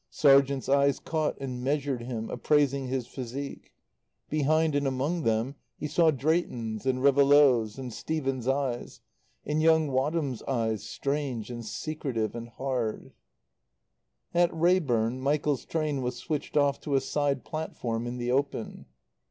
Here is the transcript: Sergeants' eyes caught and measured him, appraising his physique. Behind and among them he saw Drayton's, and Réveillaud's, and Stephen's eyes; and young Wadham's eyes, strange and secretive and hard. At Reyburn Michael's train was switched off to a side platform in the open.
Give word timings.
Sergeants' 0.09 0.67
eyes 0.67 0.99
caught 0.99 1.37
and 1.39 1.63
measured 1.63 2.01
him, 2.01 2.27
appraising 2.31 2.87
his 2.87 3.05
physique. 3.05 3.71
Behind 4.31 4.73
and 4.73 4.87
among 4.87 5.21
them 5.21 5.53
he 5.77 5.85
saw 5.85 6.09
Drayton's, 6.09 6.87
and 6.87 6.97
Réveillaud's, 7.03 7.77
and 7.77 7.93
Stephen's 7.93 8.47
eyes; 8.47 8.99
and 9.45 9.61
young 9.61 9.91
Wadham's 9.91 10.41
eyes, 10.47 10.81
strange 10.81 11.51
and 11.51 11.63
secretive 11.63 12.33
and 12.33 12.49
hard. 12.49 13.11
At 14.33 14.51
Reyburn 14.51 15.19
Michael's 15.21 15.65
train 15.65 16.01
was 16.01 16.15
switched 16.15 16.57
off 16.57 16.79
to 16.81 16.95
a 16.95 16.99
side 16.99 17.45
platform 17.45 18.07
in 18.07 18.17
the 18.17 18.31
open. 18.31 18.87